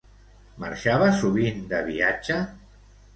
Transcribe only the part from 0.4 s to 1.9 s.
Marxava sovint de